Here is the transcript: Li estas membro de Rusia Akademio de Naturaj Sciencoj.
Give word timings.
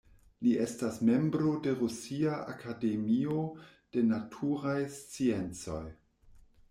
Li 0.45 0.53
estas 0.61 0.95
membro 1.09 1.51
de 1.67 1.73
Rusia 1.81 2.39
Akademio 2.53 3.43
de 3.97 4.05
Naturaj 4.13 4.77
Sciencoj. 4.99 5.83